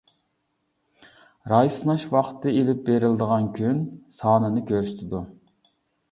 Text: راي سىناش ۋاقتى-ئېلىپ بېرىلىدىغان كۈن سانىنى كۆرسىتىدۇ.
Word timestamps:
راي 1.51 1.67
سىناش 1.73 2.05
ۋاقتى-ئېلىپ 2.15 2.81
بېرىلىدىغان 2.87 3.45
كۈن 3.59 3.83
سانىنى 4.21 4.65
كۆرسىتىدۇ. 4.71 5.21